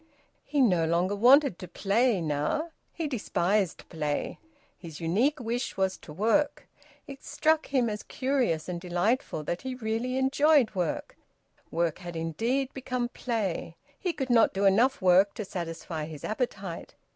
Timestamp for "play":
1.67-2.23, 3.87-4.39, 13.09-13.75